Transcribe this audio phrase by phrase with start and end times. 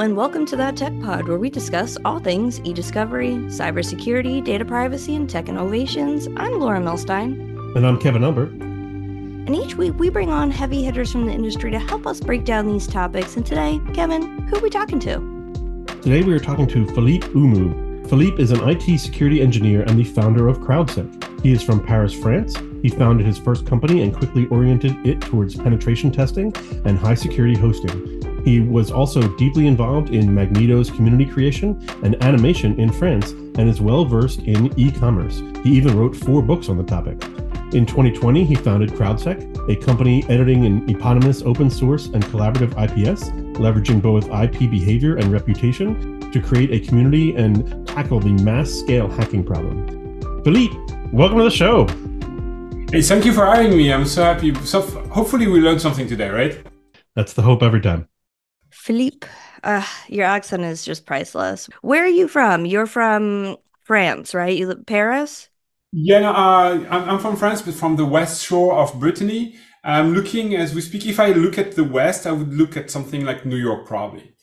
[0.00, 4.62] and welcome to That Tech Pod, where we discuss all things e discovery, cybersecurity, data
[4.62, 6.28] privacy, and tech innovations.
[6.36, 7.74] I'm Laura Milstein.
[7.74, 8.50] And I'm Kevin Albert.
[8.50, 12.44] And each week we bring on heavy hitters from the industry to help us break
[12.44, 13.36] down these topics.
[13.36, 15.14] And today, Kevin, who are we talking to?
[16.02, 18.06] Today we are talking to Philippe Humeau.
[18.06, 21.40] Philippe is an IT security engineer and the founder of CrowdSec.
[21.40, 22.54] He is from Paris, France.
[22.82, 26.52] He founded his first company and quickly oriented it towards penetration testing
[26.84, 28.26] and high security hosting.
[28.46, 33.80] He was also deeply involved in Magento's community creation and animation in France and is
[33.80, 35.42] well versed in e commerce.
[35.64, 37.20] He even wrote four books on the topic.
[37.74, 43.30] In 2020, he founded CrowdSec, a company editing an eponymous open source and collaborative IPS,
[43.58, 49.08] leveraging both IP behavior and reputation to create a community and tackle the mass scale
[49.08, 49.88] hacking problem.
[50.44, 50.76] Philippe,
[51.12, 51.88] welcome to the show.
[52.92, 53.92] Hey, thank you for having me.
[53.92, 54.54] I'm so happy.
[54.64, 56.64] So hopefully, we learned something today, right?
[57.16, 58.06] That's the hope every time.
[58.70, 59.26] Philippe,
[59.64, 61.68] uh, your accent is just priceless.
[61.82, 62.66] Where are you from?
[62.66, 64.56] You're from France, right?
[64.56, 65.48] You live Paris?
[65.92, 69.56] Yeah, uh, I'm, I'm from France, but from the west shore of Brittany.
[69.84, 71.06] I'm looking as we speak.
[71.06, 74.34] If I look at the west, I would look at something like New York, probably.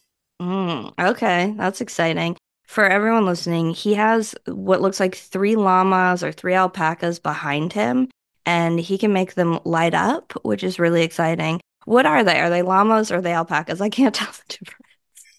[0.42, 2.38] Mm, okay, that's exciting.
[2.66, 8.10] For everyone listening, he has what looks like three llamas or three alpacas behind him,
[8.46, 11.60] and he can make them light up, which is really exciting.
[11.86, 12.40] What are they?
[12.40, 13.82] Are they llamas or are they alpacas?
[13.82, 14.80] I can't tell the difference.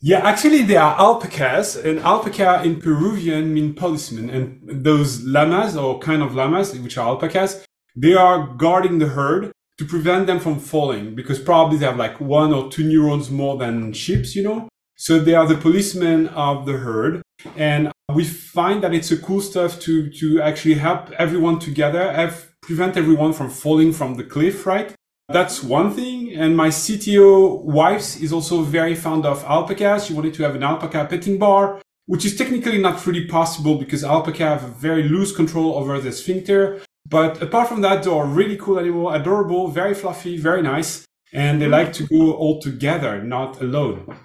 [0.01, 4.29] Yeah, actually, they are alpacas, and alpaca in Peruvian mean policeman.
[4.29, 7.65] And those llamas, or kind of llamas, which are alpacas,
[7.97, 12.21] they are guarding the herd to prevent them from falling because probably they have like
[12.21, 14.69] one or two neurons more than sheep, you know?
[14.97, 17.23] So they are the policemen of the herd.
[17.57, 22.53] And we find that it's a cool stuff to, to actually help everyone together, have,
[22.63, 24.95] prevent everyone from falling from the cliff, right?
[25.29, 26.24] That's one thing.
[26.35, 30.07] And my CTO wife is also very fond of alpacas.
[30.07, 34.03] She wanted to have an alpaca petting bar, which is technically not really possible because
[34.03, 36.83] alpaca have very loose control over the sphincter.
[37.09, 41.05] But apart from that, they're really cool animal, adorable, very fluffy, very nice.
[41.33, 44.17] And they like to go all together, not alone.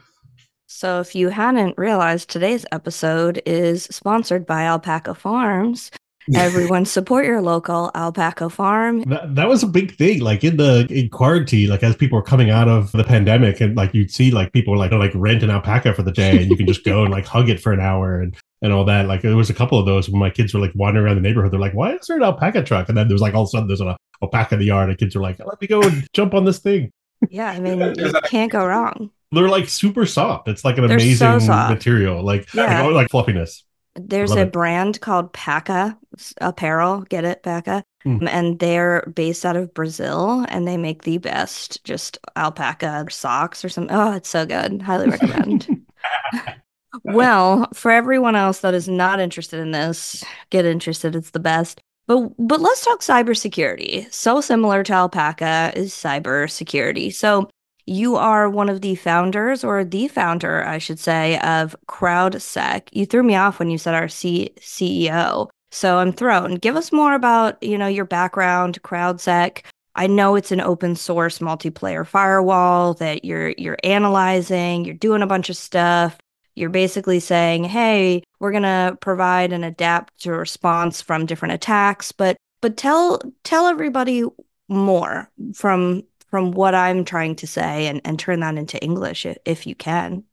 [0.67, 5.89] So, if you hadn't realized, today's episode is sponsored by Alpaca Farms,
[6.35, 9.02] Everyone support your local alpaca farm.
[9.03, 10.22] That, that was a big thing.
[10.22, 13.75] Like in the in quarantine, like as people were coming out of the pandemic, and
[13.75, 16.50] like you'd see like people were like like rent an alpaca for the day, and
[16.50, 19.07] you can just go and like hug it for an hour and and all that.
[19.07, 21.22] Like there was a couple of those when my kids were like wandering around the
[21.22, 21.52] neighborhood.
[21.52, 23.51] They're like, "Why is there an alpaca truck?" And then there's like all of a
[23.51, 26.07] sudden there's an alpaca in the yard, and kids are like, "Let me go and
[26.13, 26.91] jump on this thing."
[27.30, 29.12] Yeah, I mean, you can't go wrong.
[29.31, 30.47] They're like super soft.
[30.47, 32.84] It's like an They're amazing so material, like yeah.
[32.84, 33.63] like, like fluffiness.
[34.07, 34.53] There's a it.
[34.53, 35.97] brand called Paka
[36.41, 37.01] Apparel.
[37.09, 37.83] Get it, Paka?
[38.05, 38.29] Mm.
[38.31, 43.69] And they're based out of Brazil and they make the best just alpaca socks or
[43.69, 43.95] something.
[43.95, 44.81] Oh, it's so good.
[44.81, 45.85] Highly recommend.
[47.03, 51.15] well, for everyone else that is not interested in this, get interested.
[51.15, 51.81] It's the best.
[52.07, 54.11] But but let's talk cybersecurity.
[54.11, 57.13] So similar to alpaca is cybersecurity.
[57.13, 57.49] So
[57.89, 62.89] you are one of the founders, or the founder, I should say, of CrowdSec.
[62.91, 65.50] You threw me off when you said our C- CEO.
[65.72, 66.55] So I'm thrown.
[66.55, 69.63] Give us more about, you know, your background, CrowdSec.
[69.95, 75.27] I know it's an open source multiplayer firewall that you're you're analyzing, you're doing a
[75.27, 76.17] bunch of stuff.
[76.56, 82.11] You're basically saying, "Hey, we're going to provide an adapt to response from different attacks."
[82.11, 84.23] But but tell tell everybody
[84.67, 89.38] more from from what I'm trying to say and, and turn that into English if,
[89.45, 90.23] if you can.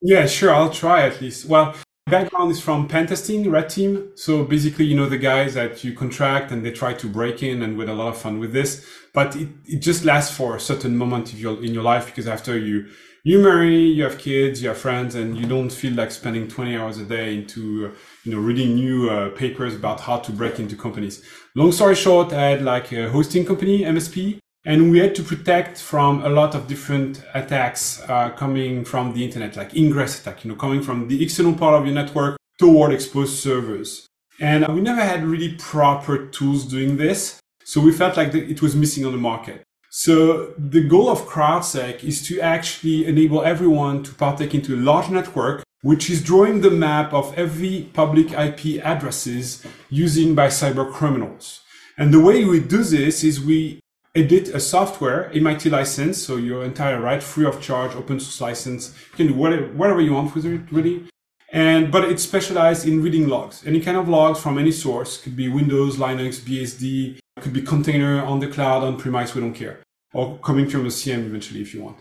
[0.00, 0.52] Yeah, sure.
[0.52, 1.46] I'll try at least.
[1.46, 1.74] Well,
[2.06, 4.12] background is from pentesting, red team.
[4.16, 7.62] So basically, you know, the guys that you contract and they try to break in
[7.62, 10.60] and with a lot of fun with this, but it, it just lasts for a
[10.60, 12.88] certain moment of your, in your life because after you,
[13.24, 16.76] you marry, you have kids, you have friends, and you don't feel like spending 20
[16.76, 20.74] hours a day into, you know, reading new uh, papers about how to break into
[20.74, 21.22] companies.
[21.54, 25.78] Long story short, I had like a hosting company, MSP, and we had to protect
[25.78, 30.50] from a lot of different attacks uh, coming from the internet, like ingress attack, you
[30.50, 34.06] know, coming from the external part of your network toward exposed servers.
[34.40, 37.40] And we never had really proper tools doing this.
[37.64, 39.62] So we felt like it was missing on the market.
[39.90, 45.10] So the goal of CrowdSec is to actually enable everyone to partake into a large
[45.10, 51.60] network, which is drawing the map of every public IP addresses using by cyber criminals.
[51.98, 53.81] And the way we do this is we
[54.14, 58.94] edit a software, MIT license, so your entire right, free of charge, open source license.
[59.12, 61.08] You can do whatever, whatever you want with it, really.
[61.50, 63.62] And, but it's specialized in reading logs.
[63.66, 65.18] Any kind of logs from any source.
[65.18, 69.54] Could be Windows, Linux, BSD, could be container on the cloud, on premise, we don't
[69.54, 69.80] care.
[70.14, 71.98] Or coming from the SIEM eventually if you want.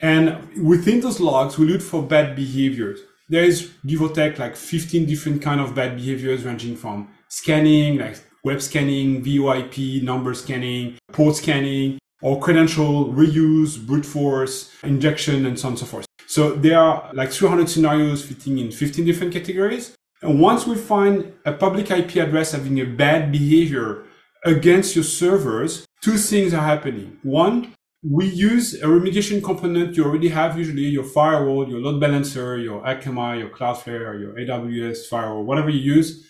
[0.00, 3.00] And within those logs, we look for bad behaviors.
[3.28, 7.98] There is give or take like 15 different kind of bad behaviors ranging from scanning,
[7.98, 15.58] like web scanning, VoIP, number scanning, port scanning, or credential reuse, brute force, injection, and
[15.58, 16.06] so on and so forth.
[16.26, 19.94] So there are like 300 scenarios fitting in 15 different categories.
[20.22, 24.04] And once we find a public IP address having a bad behavior
[24.44, 27.18] against your servers, two things are happening.
[27.22, 32.58] One, we use a remediation component you already have, usually your firewall, your load balancer,
[32.58, 36.26] your Akamai, your Cloudflare, your AWS firewall, whatever you use.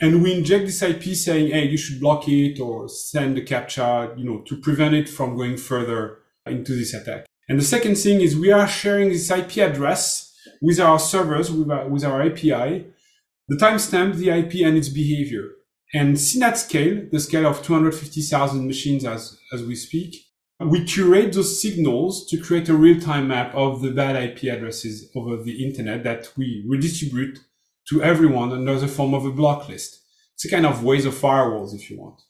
[0.00, 4.16] And we inject this IP saying, hey, you should block it or send a captcha,
[4.16, 7.26] you know, to prevent it from going further into this attack.
[7.48, 11.70] And the second thing is we are sharing this IP address with our servers, with
[11.70, 12.86] our, with our API,
[13.48, 15.44] the timestamp, the IP, and its behavior.
[15.92, 20.14] And that scale, the scale of 250,000 machines as, as we speak,
[20.60, 25.42] we curate those signals to create a real-time map of the bad IP addresses over
[25.42, 27.38] the internet that we redistribute
[27.90, 30.00] to everyone under the form of a block list.
[30.34, 32.20] It's a kind of Waze of firewalls, if you want.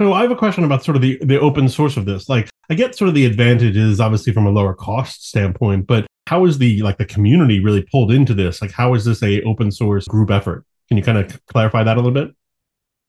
[0.00, 2.28] So I have a question about sort of the, the open source of this.
[2.28, 6.44] Like I get sort of the advantages obviously from a lower cost standpoint, but how
[6.44, 8.60] is the like the community really pulled into this?
[8.60, 10.64] Like how is this a open source group effort?
[10.88, 12.34] Can you kind of clarify that a little bit?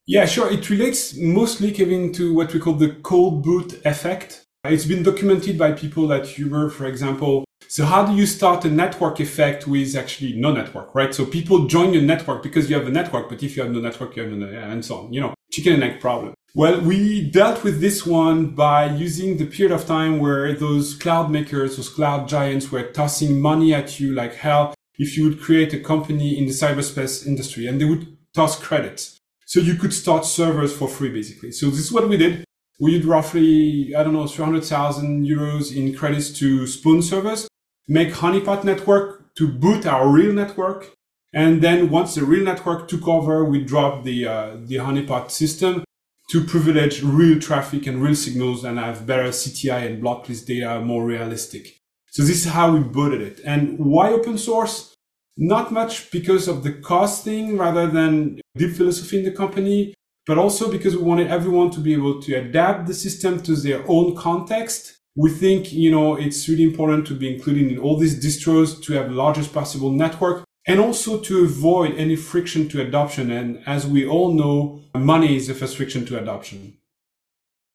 [0.06, 0.52] Yeah, sure.
[0.52, 4.44] It relates mostly, Kevin, to what we call the cold boot effect.
[4.66, 7.46] It's been documented by people at Uber, for example.
[7.74, 11.12] So how do you start a network effect with actually no network, right?
[11.12, 13.80] So people join your network because you have a network, but if you have no
[13.80, 16.36] network, you have no, and so on, you know, chicken and egg problem.
[16.54, 21.32] Well, we dealt with this one by using the period of time where those cloud
[21.32, 25.74] makers, those cloud giants were tossing money at you like hell if you would create
[25.74, 28.06] a company in the cyberspace industry and they would
[28.36, 29.18] toss credits.
[29.48, 31.52] So you could start servers for free, basically.
[31.52, 32.46] So this is what we did.
[32.80, 37.48] We did roughly, I don't know, 300,000 euros in credits to Spoon servers,
[37.88, 40.94] make honeypot network to boot our real network.
[41.34, 45.84] And then once the real network took over, we dropped the, uh, the honeypot system
[46.30, 51.06] to privilege real traffic and real signals and have better CTI and blocklist data, more
[51.06, 51.78] realistic.
[52.12, 53.42] So this is how we booted it.
[53.44, 54.94] And why open source?
[55.36, 59.96] Not much because of the cost thing rather than deep philosophy in the company,
[60.28, 63.84] but also because we wanted everyone to be able to adapt the system to their
[63.88, 65.00] own context.
[65.16, 68.94] We think, you know, it's really important to be included in all these distros to
[68.94, 73.32] have largest possible network and also to avoid any friction to adoption.
[73.32, 76.78] And as we all know, money is the first friction to adoption.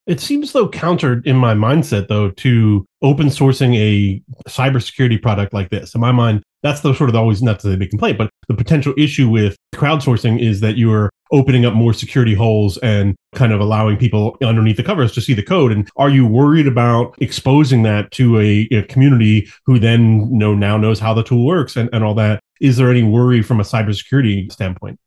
[0.07, 5.69] It seems though countered in my mindset though to open sourcing a cybersecurity product like
[5.69, 5.95] this.
[5.95, 8.55] In my mind, that's the sort of always not to say big complaint, but the
[8.55, 13.53] potential issue with crowdsourcing is that you are opening up more security holes and kind
[13.53, 15.71] of allowing people underneath the covers to see the code.
[15.71, 20.77] And are you worried about exposing that to a, a community who then know now
[20.77, 22.41] knows how the tool works and, and all that?
[22.61, 24.99] Is there any worry from a cybersecurity standpoint?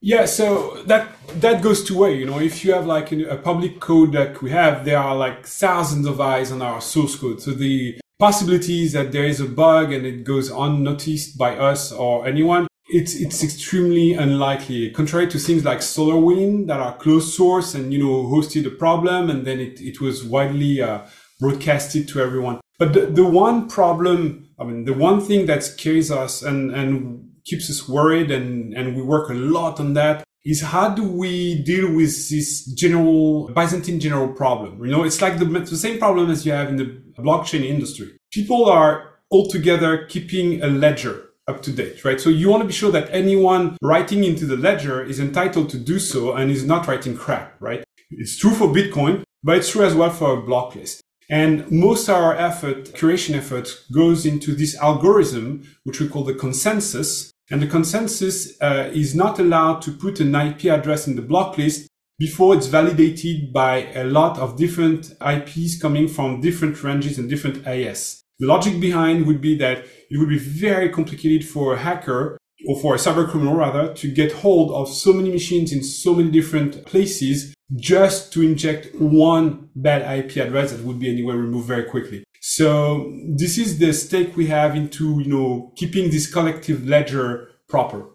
[0.00, 1.08] Yeah, so that
[1.40, 2.16] that goes two way.
[2.16, 5.46] You know, if you have like a public code that we have, there are like
[5.46, 7.40] thousands of eyes on our source code.
[7.40, 12.26] So the possibilities that there is a bug and it goes unnoticed by us or
[12.26, 14.90] anyone, it's it's extremely unlikely.
[14.90, 19.28] Contrary to things like SolarWinds that are closed source and you know hosted a problem
[19.28, 21.00] and then it it was widely uh,
[21.40, 22.60] broadcasted to everyone.
[22.78, 27.30] But the, the one problem, I mean, the one thing that scares us and and
[27.44, 31.60] keeps us worried and, and we work a lot on that is how do we
[31.64, 34.82] deal with this general Byzantine general problem?
[34.84, 38.16] You know, it's like the, the same problem as you have in the blockchain industry.
[38.32, 42.20] People are altogether keeping a ledger up to date, right?
[42.20, 45.78] So you want to be sure that anyone writing into the ledger is entitled to
[45.78, 47.82] do so and is not writing crap, right?
[48.10, 51.02] It's true for Bitcoin, but it's true as well for a block list.
[51.28, 56.34] And most of our effort, curation effort, goes into this algorithm, which we call the
[56.34, 61.22] consensus, and the consensus uh, is not allowed to put an IP address in the
[61.22, 61.88] block list
[62.18, 67.66] before it's validated by a lot of different IPs coming from different ranges and different
[67.66, 68.22] AS.
[68.38, 72.80] The logic behind would be that it would be very complicated for a hacker or
[72.80, 76.30] for a cyber criminal rather to get hold of so many machines in so many
[76.30, 81.84] different places just to inject one bad IP address that would be anyway removed very
[81.84, 82.24] quickly.
[82.48, 88.06] So this is the stake we have into, you know, keeping this collective ledger proper.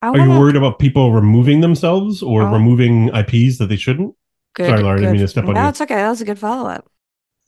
[0.00, 0.22] Wanna...
[0.22, 2.52] Are you worried about people removing themselves or oh.
[2.52, 4.14] removing IPs that they shouldn't?
[4.54, 5.64] Good, Sorry, Laura, I didn't mean to step on no, you.
[5.64, 5.96] No, it's okay.
[5.96, 6.88] That was a good follow up.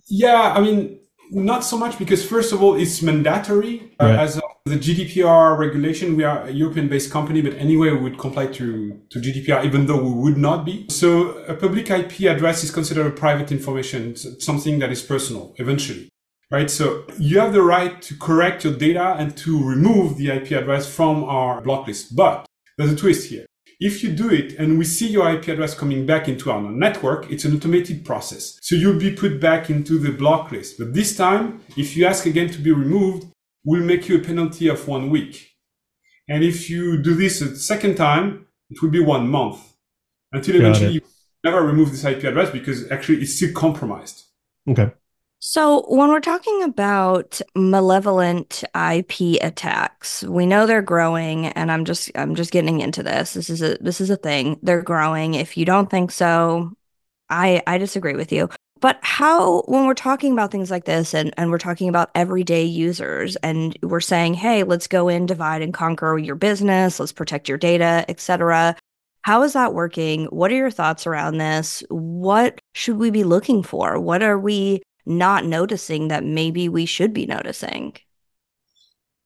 [0.08, 0.98] Yeah, I mean,
[1.30, 4.18] not so much because first of all, it's mandatory uh, right.
[4.18, 6.16] as the GDPR regulation.
[6.16, 10.02] We are a European-based company, but anyway, we would comply to, to GDPR, even though
[10.02, 10.86] we would not be.
[10.90, 16.08] So a public IP address is considered a private information, something that is personal eventually.
[16.50, 16.70] right?
[16.70, 20.92] So you have the right to correct your data and to remove the IP address
[20.92, 22.16] from our block list.
[22.16, 22.46] But
[22.76, 23.46] there's a twist here.
[23.80, 27.30] If you do it and we see your IP address coming back into our network,
[27.30, 28.58] it's an automated process.
[28.60, 30.78] So you'll be put back into the block list.
[30.78, 33.28] But this time, if you ask again to be removed,
[33.68, 35.56] we'll make you a penalty of one week.
[36.26, 39.58] And if you do this a second time, it will be one month
[40.32, 41.00] until eventually you
[41.44, 44.24] never remove this IP address because actually it's still compromised.
[44.70, 44.90] Okay.
[45.40, 52.10] So, when we're talking about malevolent IP attacks, we know they're growing and I'm just
[52.14, 53.34] I'm just getting into this.
[53.34, 54.58] This is a this is a thing.
[54.62, 55.34] They're growing.
[55.34, 56.72] If you don't think so,
[57.28, 58.48] I I disagree with you.
[58.80, 62.64] But how when we're talking about things like this and and we're talking about everyday
[62.64, 67.48] users and we're saying, "Hey, let's go in, divide and conquer your business, let's protect
[67.48, 68.76] your data, etc."
[69.22, 70.26] How is that working?
[70.26, 71.82] What are your thoughts around this?
[71.90, 73.98] What should we be looking for?
[74.00, 77.96] What are we not noticing that maybe we should be noticing?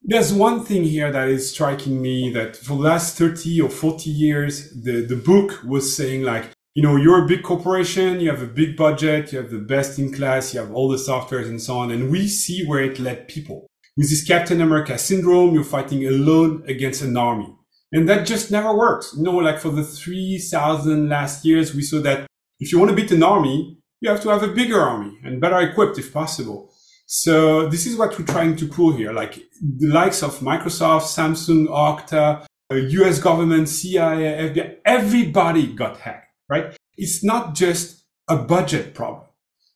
[0.03, 4.11] There's one thing here that is striking me that for the last 30 or 40
[4.11, 8.43] years, the, the book was saying like, you know, you're a big corporation, you have
[8.43, 11.61] a big budget, you have the best in class, you have all the softwares and
[11.61, 11.91] so on.
[11.91, 13.67] And we see where it led people.
[13.97, 17.55] With this Captain America syndrome, you're fighting alone against an army.
[17.93, 19.15] And that just never works.
[19.15, 22.27] You know, like for the 3000 last years, we saw that
[22.59, 25.41] if you want to beat an army, you have to have a bigger army and
[25.41, 26.73] better equipped if possible.
[27.07, 29.13] So this is what we're trying to pull here.
[29.13, 36.32] Like the likes of Microsoft, Samsung, Okta, US uh, government, CIA, FBI, everybody got hacked,
[36.49, 36.77] right?
[36.97, 39.27] It's not just a budget problem.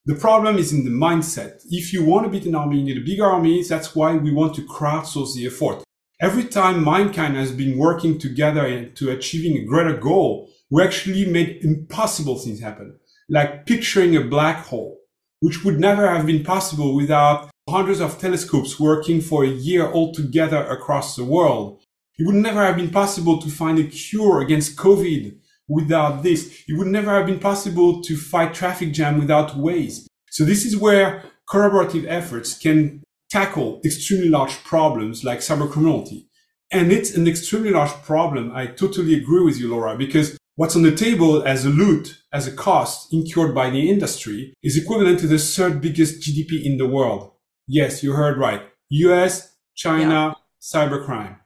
[0.05, 1.63] The problem is in the mindset.
[1.69, 3.63] If you want to beat an army, you need a bigger army.
[3.63, 5.83] That's why we want to crowdsource the effort.
[6.21, 11.65] Every time mankind has been working together to achieving a greater goal, we actually made
[11.65, 14.99] impossible things happen like picturing a black hole,
[15.41, 20.13] which would never have been possible without hundreds of telescopes working for a year all
[20.13, 21.81] together across the world.
[22.19, 25.37] It would never have been possible to find a cure against COVID
[25.69, 26.65] without this.
[26.69, 30.07] It would never have been possible to fight traffic jam without Waze.
[30.31, 36.27] So this is where collaborative efforts can tackle extremely large problems like cybercriminality.
[36.73, 38.53] And it's an extremely large problem.
[38.53, 42.47] I totally agree with you, Laura, because What's on the table as a loot, as
[42.47, 46.89] a cost incurred by the industry is equivalent to the third biggest GDP in the
[46.89, 47.33] world.
[47.69, 48.63] Yes, you heard right.
[48.89, 50.33] US, China, yeah.
[50.63, 51.37] cybercrime.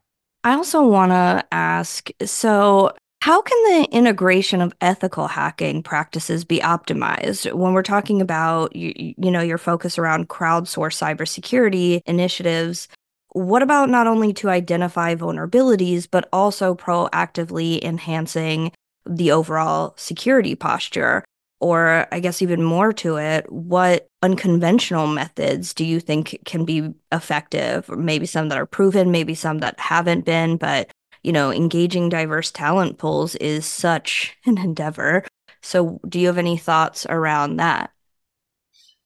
[0.45, 6.59] I also want to ask so, how can the integration of ethical hacking practices be
[6.61, 12.89] optimized when we're talking about you, you know your focus around crowdsource cybersecurity initiatives?
[13.33, 18.73] What about not only to identify vulnerabilities but also proactively enhancing
[19.05, 21.25] the overall security posture?
[21.63, 26.95] Or, I guess, even more to it, what unconventional methods do you think can be
[27.13, 27.87] effective?
[27.91, 30.91] Maybe some that are proven, maybe some that haven't been, but
[31.23, 35.25] you know, engaging diverse talent pools is such an endeavor.
[35.63, 37.91] So, do you have any thoughts around that?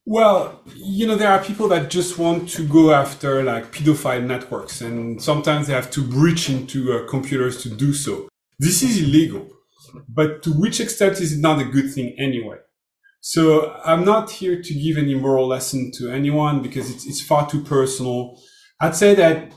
[0.07, 4.83] Well, you know, there are people that just want to go after like pedophile networks,
[4.83, 8.29] and sometimes they have to breach into uh, computers to do so.
[8.59, 9.49] This is illegal.
[10.09, 12.59] But to which extent is it not a good thing anyway?
[13.21, 17.49] So I'm not here to give any moral lesson to anyone because it's, it's far
[17.49, 18.39] too personal.
[18.81, 19.53] I'd say that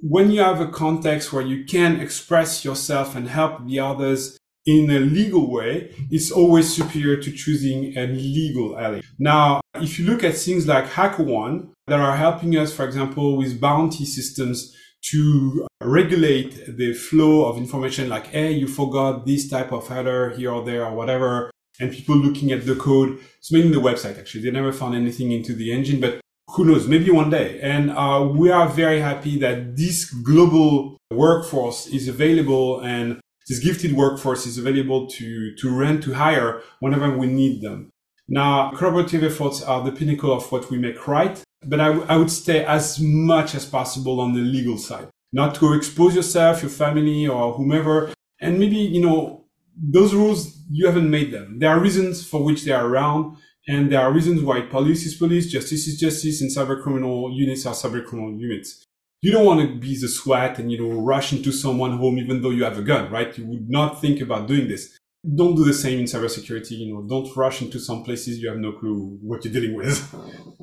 [0.00, 4.90] when you have a context where you can express yourself and help the others in
[4.90, 9.00] a legal way, it's always superior to choosing an illegal ally.
[9.18, 13.60] Now, if you look at things like HackerOne that are helping us, for example, with
[13.60, 14.74] bounty systems
[15.10, 20.50] to regulate the flow of information like, hey, you forgot this type of header here
[20.50, 21.50] or there or whatever.
[21.78, 24.42] And people looking at the code, it's mainly the website actually.
[24.42, 27.60] They never found anything into the engine, but who knows, maybe one day.
[27.60, 33.92] And uh, we are very happy that this global workforce is available and this gifted
[33.92, 37.90] workforce is available to, to rent, to hire whenever we need them.
[38.28, 42.30] Now, collaborative efforts are the pinnacle of what we make right but I, I would
[42.30, 47.26] stay as much as possible on the legal side, not to expose yourself, your family,
[47.26, 48.12] or whomever.
[48.40, 49.44] And maybe, you know,
[49.76, 51.58] those rules, you haven't made them.
[51.58, 53.36] There are reasons for which they are around.
[53.68, 57.66] And there are reasons why police is police, justice is justice, and cyber criminal units
[57.66, 58.84] are cyber criminal units.
[59.22, 62.42] You don't want to be the SWAT and, you know, rush into someone's home even
[62.42, 63.36] though you have a gun, right?
[63.36, 64.96] You would not think about doing this.
[65.34, 66.78] Don't do the same in cybersecurity.
[66.78, 70.14] You know, don't rush into some places you have no clue what you're dealing with.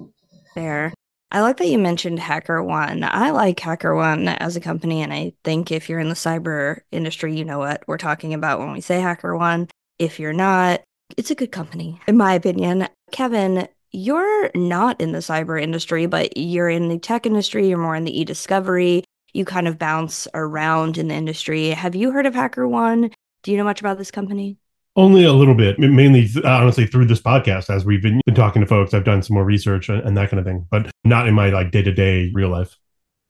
[0.53, 0.93] Fair.
[1.33, 3.03] I like that you mentioned HackerOne.
[3.11, 7.35] I like HackerOne as a company, and I think if you're in the cyber industry,
[7.35, 9.69] you know what we're talking about when we say HackerOne.
[9.97, 10.81] If you're not,
[11.17, 12.87] it's a good company, in my opinion.
[13.11, 17.95] Kevin, you're not in the cyber industry, but you're in the tech industry, you're more
[17.95, 19.03] in the e-discovery.
[19.33, 21.69] You kind of bounce around in the industry.
[21.69, 23.11] Have you heard of HackerOne?
[23.41, 24.57] Do you know much about this company?
[24.95, 28.67] Only a little bit, mainly honestly through this podcast as we've been, been talking to
[28.67, 28.93] folks.
[28.93, 31.49] I've done some more research uh, and that kind of thing, but not in my
[31.49, 32.77] like day to day real life.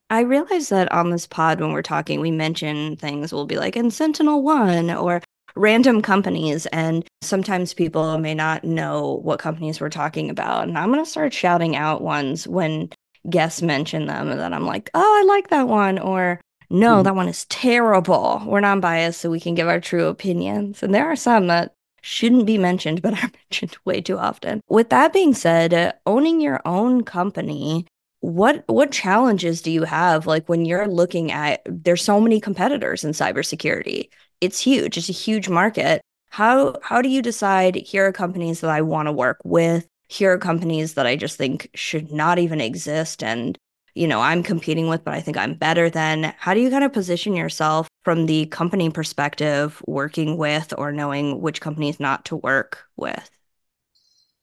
[0.09, 3.77] I realize that on this pod, when we're talking, we mention things we'll be like
[3.77, 5.21] in Sentinel One or
[5.55, 6.65] random companies.
[6.67, 10.67] And sometimes people may not know what companies we're talking about.
[10.67, 12.89] And I'm going to start shouting out ones when
[13.29, 15.99] guests mention them and then I'm like, oh, I like that one.
[15.99, 17.03] Or no, mm.
[17.03, 18.41] that one is terrible.
[18.45, 20.83] We're non biased, so we can give our true opinions.
[20.83, 24.61] And there are some that shouldn't be mentioned, but are mentioned way too often.
[24.67, 27.85] With that being said, owning your own company,
[28.23, 33.03] what what challenges do you have like when you're looking at there's so many competitors
[33.03, 34.07] in cybersecurity
[34.43, 34.97] it's huge.
[34.97, 36.01] It's a huge market.
[36.29, 39.87] How how do you decide here are companies that i want to work with.
[40.09, 43.57] Here are companies that i just think should not even exist and
[43.95, 46.33] you know i'm competing with but i think i'm better than.
[46.37, 51.39] How do you kind of position yourself from the company perspective working with or knowing
[51.39, 53.29] which companies not to work with?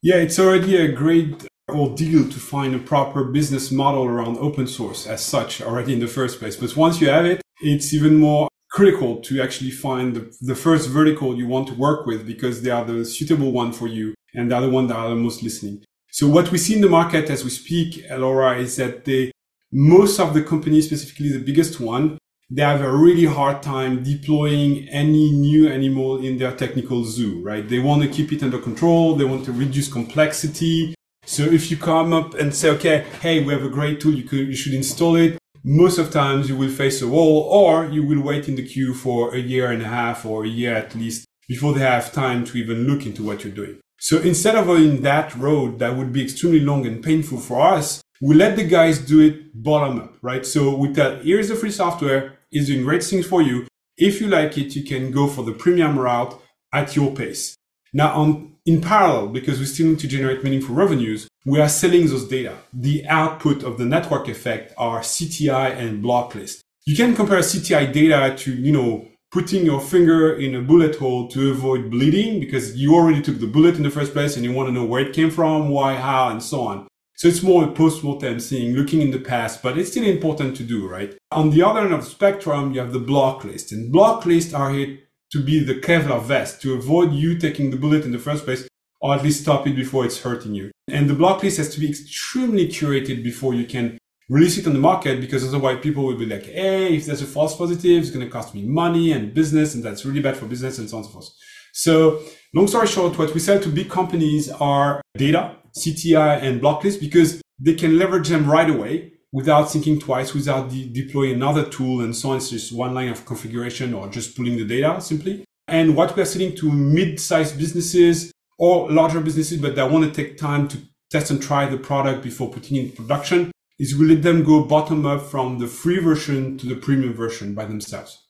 [0.01, 5.07] Yeah it's already a great ordeal to find a proper business model around open source
[5.07, 8.49] as such already in the first place but once you have it it's even more
[8.71, 12.71] critical to actually find the, the first vertical you want to work with because they
[12.71, 15.83] are the suitable one for you and they're the one that are the most listening
[16.13, 19.31] so what we see in the market as we speak, Laura, is that they
[19.73, 22.19] most of the companies, specifically the biggest one,
[22.51, 27.69] they have a really hard time deploying any new animal in their technical zoo, right?
[27.69, 29.15] They want to keep it under control.
[29.15, 30.95] They want to reduce complexity.
[31.25, 34.25] So if you come up and say, okay, hey, we have a great tool, you
[34.25, 35.39] could, you should install it.
[35.63, 38.95] Most of times you will face a wall or you will wait in the queue
[38.95, 42.47] for a year and a half or a year at least before they have time
[42.47, 43.79] to even look into what you're doing.
[43.99, 48.01] So instead of going that road that would be extremely long and painful for us,
[48.23, 50.47] we let the guys do it bottom up, right?
[50.47, 53.67] So we tell, here's the free software, it's doing great things for you.
[53.99, 56.41] If you like it, you can go for the premium route
[56.73, 57.55] at your pace.
[57.93, 62.07] Now, on, in parallel, because we still need to generate meaningful revenues, we are selling
[62.07, 62.57] those data.
[62.73, 66.61] The output of the network effect are CTI and block list.
[66.85, 71.29] You can compare CTI data to, you know, putting your finger in a bullet hole
[71.29, 74.53] to avoid bleeding because you already took the bullet in the first place and you
[74.53, 76.89] want to know where it came from, why, how, and so on.
[77.17, 80.63] So it's more a post-mortem thing, looking in the past, but it's still important to
[80.63, 81.17] do, right?
[81.31, 83.73] On the other end of the spectrum, you have the block list.
[83.73, 84.99] And block lists are here
[85.33, 88.67] to be the Kevlar vest, to avoid you taking the bullet in the first place,
[89.01, 90.71] or at least stop it before it's hurting you.
[90.89, 94.73] And the block list has to be extremely curated before you can release it on
[94.73, 98.11] the market, because otherwise people will be like, hey, if there's a false positive, it's
[98.11, 100.97] going to cost me money and business, and that's really bad for business and so
[100.97, 101.31] on and so forth.
[101.73, 102.21] So
[102.55, 107.41] long story short, what we sell to big companies are data CTI and Blocklist because
[107.59, 112.15] they can leverage them right away without thinking twice, without de- deploying another tool and
[112.15, 112.37] so on.
[112.39, 115.45] It's just one line of configuration or just pulling the data simply.
[115.69, 120.13] And what we are selling to mid-sized businesses or larger businesses, but they want to
[120.13, 120.79] take time to
[121.11, 124.63] test and try the product before putting it in production is we let them go
[124.63, 128.29] bottom up from the free version to the premium version by themselves.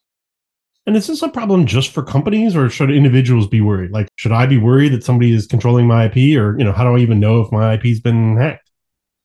[0.86, 3.90] And is this a problem just for companies or should individuals be worried?
[3.90, 6.84] Like, should I be worried that somebody is controlling my IP or, you know, how
[6.84, 8.70] do I even know if my IP's been hacked?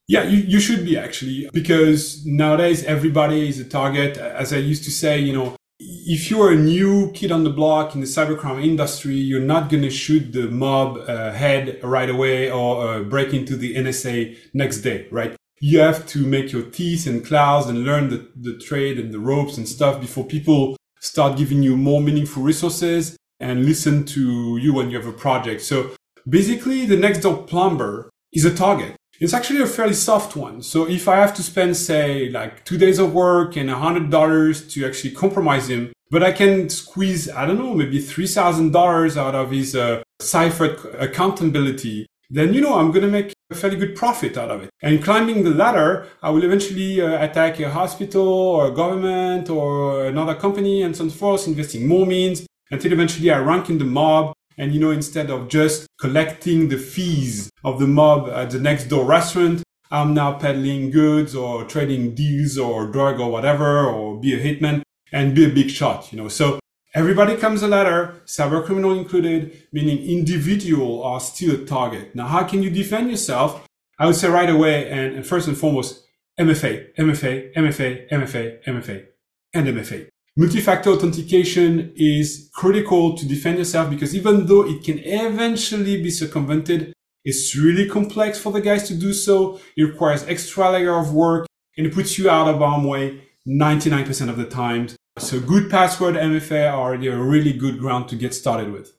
[0.07, 4.17] Yeah, you, you should be actually, because nowadays everybody is a target.
[4.17, 7.95] As I used to say, you know, if you're a new kid on the block
[7.95, 12.49] in the cybercrime industry, you're not going to shoot the mob uh, head right away
[12.49, 15.35] or uh, break into the NSA next day, right?
[15.59, 19.19] You have to make your teeth and claws and learn the, the trade and the
[19.19, 24.73] ropes and stuff before people start giving you more meaningful resources and listen to you
[24.73, 25.61] when you have a project.
[25.61, 25.91] So
[26.27, 28.95] basically the next door plumber is a target.
[29.19, 30.61] It's actually a fairly soft one.
[30.61, 34.09] So if I have to spend, say, like two days of work and a hundred
[34.09, 39.35] dollars to actually compromise him, but I can squeeze, I don't know, maybe $3,000 out
[39.35, 43.95] of his uh, Cypher accountability then you know I'm going to make a fairly good
[43.95, 44.69] profit out of it.
[44.81, 50.05] And climbing the ladder, I will eventually uh, attack a hospital or a government or
[50.07, 54.33] another company and so forth, investing more means until eventually I rank in the mob.
[54.57, 58.85] And you know, instead of just collecting the fees of the mob at the next
[58.85, 64.33] door restaurant, I'm now peddling goods or trading deals or drug or whatever, or be
[64.33, 66.27] a hitman and be a big shot, you know.
[66.27, 66.59] So
[66.95, 72.15] Everybody comes a ladder, cyber criminal included, meaning individual are still a target.
[72.15, 73.67] Now, how can you defend yourself?
[73.99, 76.07] I would say right away, and, first and foremost,
[76.39, 79.05] MFA, MFA, MFA, MFA, MFA,
[79.53, 80.07] and MFA.
[80.37, 86.93] Multi-factor authentication is critical to defend yourself because even though it can eventually be circumvented,
[87.25, 89.59] It's really complex for the guys to do so.
[89.75, 94.29] It requires extra layer of work and it puts you out of harm's way 99%
[94.29, 94.89] of the time.
[95.17, 98.95] So good password MFA are a really good ground to get started with.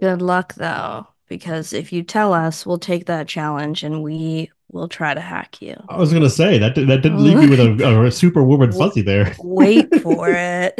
[0.00, 4.88] Good luck though, because if you tell us, we'll take that challenge and we will
[4.88, 5.76] try to hack you.
[5.88, 8.72] I was going to say that that didn't leave you with a, a super warm
[8.72, 9.34] fuzzy there.
[9.38, 10.74] Wait for it.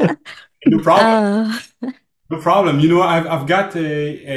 [0.66, 1.60] no problem.
[1.82, 1.90] Uh,
[2.30, 2.80] no problem.
[2.80, 3.86] You know, I've, I've got a,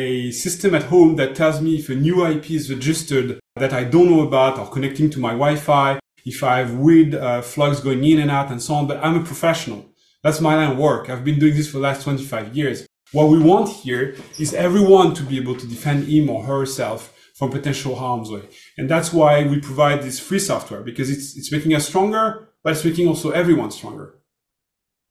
[0.02, 3.86] a system at home that tells me if a new IP is registered that I
[3.86, 8.04] don't know about or connecting to my Wi-Fi, if I have weird uh, flux going
[8.04, 8.88] in and out and so on.
[8.88, 9.86] But I'm a professional.
[10.22, 11.10] That's my line of work.
[11.10, 12.86] I've been doing this for the last 25 years.
[13.12, 17.52] What we want here is everyone to be able to defend him or herself from
[17.52, 18.42] potential harm's way.
[18.78, 22.74] And that's why we provide this free software because it's, it's making us stronger, but
[22.74, 24.16] it's making also everyone stronger.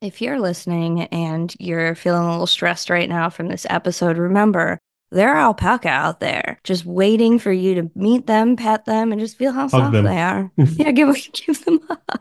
[0.02, 4.78] If you're listening and you're feeling a little stressed right now from this episode, remember
[5.10, 9.20] there are alpaca out there just waiting for you to meet them, pet them, and
[9.20, 10.50] just feel how soft they are.
[10.56, 12.20] yeah, give, give them a hug.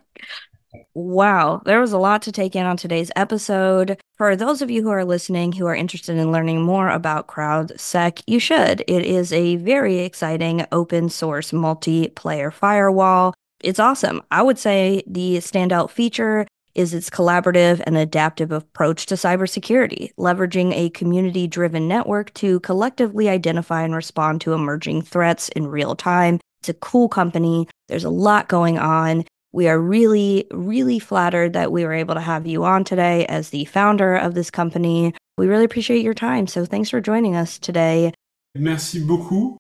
[0.95, 3.97] Wow, there was a lot to take in on today's episode.
[4.15, 8.21] For those of you who are listening who are interested in learning more about CrowdSec,
[8.27, 8.81] you should.
[8.81, 13.33] It is a very exciting open source multiplayer firewall.
[13.59, 14.21] It's awesome.
[14.29, 20.73] I would say the standout feature is its collaborative and adaptive approach to cybersecurity, leveraging
[20.73, 26.39] a community driven network to collectively identify and respond to emerging threats in real time.
[26.61, 27.67] It's a cool company.
[27.87, 29.25] There's a lot going on.
[29.53, 33.51] We are really, really flattered that we were able to have you on today as
[33.51, 35.13] the founder of this company.
[35.37, 36.47] We really appreciate your time.
[36.47, 38.13] So thanks for joining us today.
[38.55, 39.57] Merci beaucoup.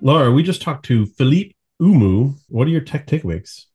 [0.00, 2.34] Laura, we just talked to Philippe Humeau.
[2.48, 3.66] What are your tech takeaways?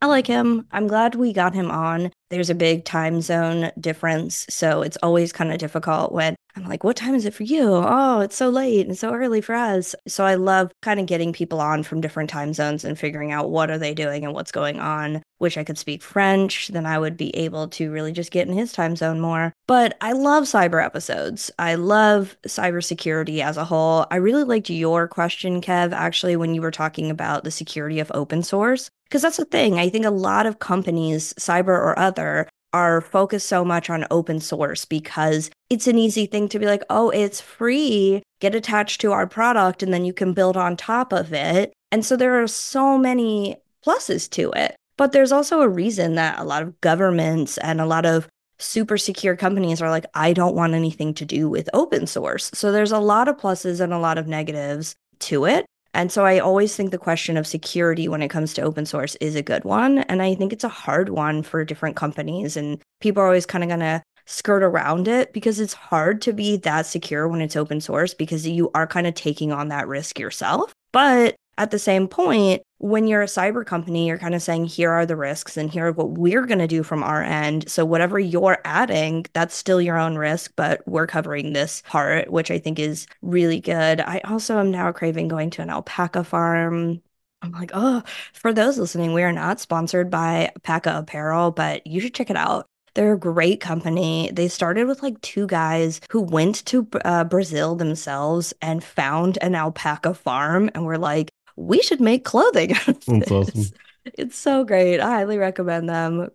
[0.00, 0.66] I like him.
[0.70, 2.12] I'm glad we got him on.
[2.30, 4.46] There's a big time zone difference.
[4.48, 7.68] So it's always kind of difficult when I'm like, what time is it for you?
[7.68, 9.96] Oh, it's so late and so early for us.
[10.06, 13.50] So I love kind of getting people on from different time zones and figuring out
[13.50, 15.22] what are they doing and what's going on.
[15.40, 18.54] Wish I could speak French, then I would be able to really just get in
[18.54, 19.52] his time zone more.
[19.66, 21.50] But I love cyber episodes.
[21.58, 24.06] I love cybersecurity as a whole.
[24.10, 28.12] I really liked your question, Kev, actually, when you were talking about the security of
[28.14, 28.90] open source.
[29.08, 29.78] Because that's the thing.
[29.78, 34.40] I think a lot of companies, cyber or other, are focused so much on open
[34.40, 39.12] source because it's an easy thing to be like, oh, it's free, get attached to
[39.12, 41.72] our product, and then you can build on top of it.
[41.90, 44.76] And so there are so many pluses to it.
[44.98, 48.98] But there's also a reason that a lot of governments and a lot of super
[48.98, 52.50] secure companies are like, I don't want anything to do with open source.
[52.52, 55.64] So there's a lot of pluses and a lot of negatives to it.
[55.98, 59.16] And so I always think the question of security when it comes to open source
[59.16, 59.98] is a good one.
[59.98, 62.56] And I think it's a hard one for different companies.
[62.56, 66.32] And people are always kind of going to skirt around it because it's hard to
[66.32, 69.88] be that secure when it's open source because you are kind of taking on that
[69.88, 70.72] risk yourself.
[70.92, 74.90] But at the same point, when you're a cyber company, you're kind of saying, here
[74.90, 77.68] are the risks and here are what we're going to do from our end.
[77.68, 82.50] So, whatever you're adding, that's still your own risk, but we're covering this part, which
[82.50, 84.00] I think is really good.
[84.00, 87.02] I also am now craving going to an alpaca farm.
[87.42, 92.00] I'm like, oh, for those listening, we are not sponsored by Alpaca Apparel, but you
[92.00, 92.66] should check it out.
[92.94, 94.30] They're a great company.
[94.32, 99.54] They started with like two guys who went to uh, Brazil themselves and found an
[99.54, 102.74] alpaca farm and were like, we should make clothing.
[102.86, 103.64] That's awesome.
[104.04, 105.00] It's so great.
[105.00, 106.30] I highly recommend them.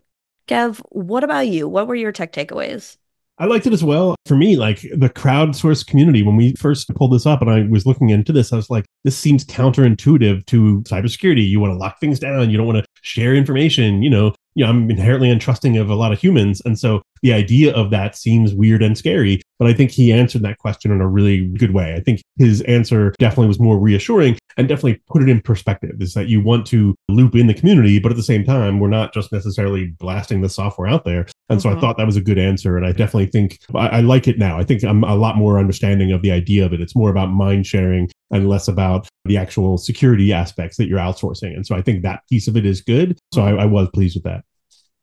[0.46, 1.66] Kev, what about you?
[1.66, 2.96] What were your tech takeaways?
[3.38, 4.14] I liked it as well.
[4.26, 7.84] For me, like the crowdsourced community, when we first pulled this up and I was
[7.84, 11.48] looking into this, I was like, this seems counterintuitive to cybersecurity.
[11.48, 14.04] You want to lock things down, you don't want to share information.
[14.04, 16.62] You know, you know, I'm inherently untrusting of a lot of humans.
[16.64, 19.40] And so the idea of that seems weird and scary.
[19.58, 21.94] But I think he answered that question in a really good way.
[21.94, 26.12] I think his answer definitely was more reassuring and definitely put it in perspective is
[26.14, 29.14] that you want to loop in the community, but at the same time, we're not
[29.14, 31.26] just necessarily blasting the software out there.
[31.48, 31.60] And mm-hmm.
[31.60, 31.80] so I mm-hmm.
[31.80, 32.76] thought that was a good answer.
[32.76, 34.58] And I definitely think I, I like it now.
[34.58, 36.82] I think I'm a lot more understanding of the idea of it.
[36.82, 41.54] It's more about mind sharing and less about the actual security aspects that you're outsourcing.
[41.54, 43.18] And so I think that piece of it is good.
[43.32, 44.44] So I, I was pleased with that.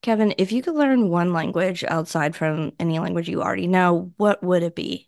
[0.02, 4.44] Kevin, if you could learn one language outside from any language you already know, what
[4.44, 5.08] would it be?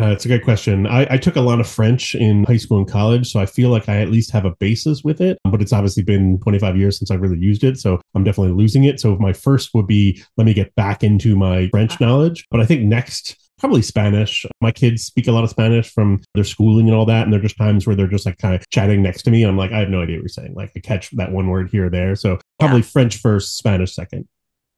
[0.00, 0.86] Uh, it's a good question.
[0.86, 3.68] I, I, took a lot of French in high school and college, so I feel
[3.68, 5.36] like I at least have a basis with it.
[5.44, 8.84] But it's obviously been 25 years since I've really used it, so I'm definitely losing
[8.84, 8.98] it.
[8.98, 12.46] So my first would be let me get back into my French knowledge.
[12.50, 14.46] But I think next probably Spanish.
[14.60, 17.24] My kids speak a lot of Spanish from their schooling and all that.
[17.24, 19.42] And there are just times where they're just like kind of chatting next to me.
[19.42, 20.54] And I'm like, I have no idea what you're saying.
[20.54, 22.16] Like I catch that one word here or there.
[22.16, 22.86] So probably yeah.
[22.86, 24.26] French first, Spanish second.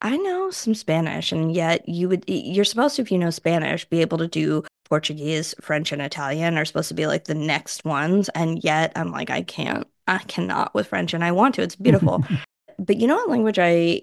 [0.01, 3.85] I know some Spanish, and yet you would, you're supposed to, if you know Spanish,
[3.85, 7.85] be able to do Portuguese, French, and Italian are supposed to be like the next
[7.85, 8.27] ones.
[8.35, 11.61] And yet I'm like, I can't, I cannot with French, and I want to.
[11.61, 12.21] It's beautiful.
[12.79, 14.01] but you know what language I,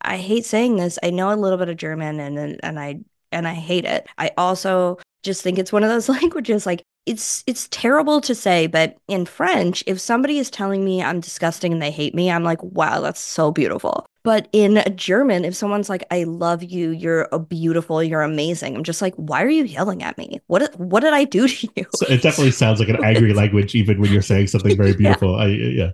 [0.00, 0.98] I hate saying this.
[1.04, 2.98] I know a little bit of German, and and I
[3.32, 4.06] and I hate it.
[4.18, 8.66] I also just think it's one of those languages like it's it's terrible to say,
[8.66, 12.44] but in French, if somebody is telling me I'm disgusting and they hate me, I'm
[12.44, 14.04] like, wow, that's so beautiful.
[14.24, 18.84] But in German, if someone's like, I love you, you're a beautiful, you're amazing, I'm
[18.84, 20.42] just like, why are you yelling at me?
[20.48, 21.86] What what did I do to you?
[21.94, 25.30] So it definitely sounds like an angry language, even when you're saying something very beautiful.
[25.38, 25.44] yeah.
[25.44, 25.90] I yeah.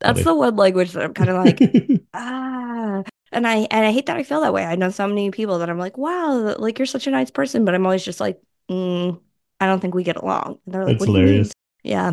[0.00, 3.02] That's the one language that I'm kind of like, ah.
[3.32, 4.64] And I and I hate that I feel that way.
[4.64, 7.64] I know so many people that I'm like, wow, like you're such a nice person,
[7.64, 9.20] but I'm always just like, mm,
[9.60, 10.58] I don't think we get along.
[10.64, 11.52] And they're like, That's hilarious.
[11.82, 12.12] Yeah.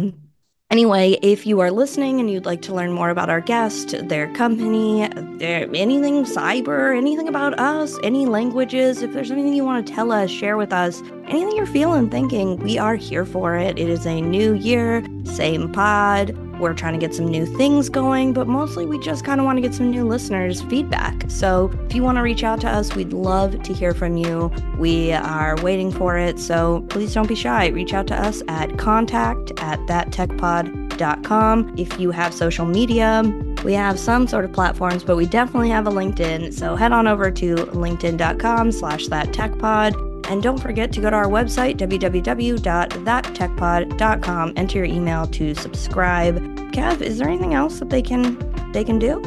[0.71, 4.27] Anyway, if you are listening and you'd like to learn more about our guest, their
[4.33, 9.93] company, their, anything cyber, anything about us, any languages, if there's anything you want to
[9.93, 13.77] tell us, share with us, anything you're feeling, thinking, we are here for it.
[13.77, 16.37] It is a new year, same pod.
[16.59, 19.57] We're trying to get some new things going, but mostly we just kind of want
[19.57, 21.25] to get some new listeners' feedback.
[21.27, 24.51] So if you want to reach out to us, we'd love to hear from you.
[24.77, 26.39] We are waiting for it.
[26.39, 27.67] So please don't be shy.
[27.67, 31.75] Reach out to us at contact at thattechpod.com.
[31.77, 33.23] If you have social media,
[33.65, 36.53] we have some sort of platforms, but we definitely have a LinkedIn.
[36.53, 41.27] So head on over to linkedin.com slash thattechpod and don't forget to go to our
[41.27, 46.37] website, www.thattechpod.com, enter your email to subscribe.
[46.71, 48.37] Kev, is there anything else that they can
[48.71, 49.21] they can do?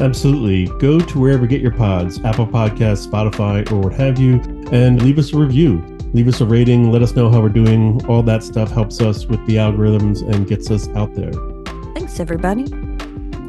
[0.00, 0.66] Absolutely.
[0.78, 4.40] Go to wherever you get your pods, Apple Podcasts, Spotify, or what have you,
[4.72, 5.82] and leave us a review.
[6.12, 6.92] Leave us a rating.
[6.92, 8.04] Let us know how we're doing.
[8.06, 11.32] All that stuff helps us with the algorithms and gets us out there.
[11.94, 12.66] Thanks, everybody.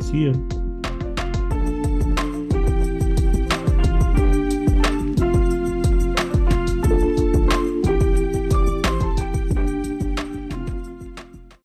[0.02, 0.55] See you.